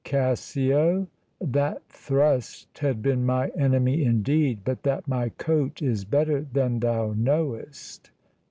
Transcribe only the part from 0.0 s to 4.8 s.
Cassio. That thrust had been my enemy indeed,